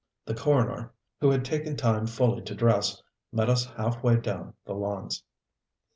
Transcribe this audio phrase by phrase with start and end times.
[0.25, 4.73] The coroner, who had taken time fully to dress, met us half way down the
[4.73, 5.23] lawns.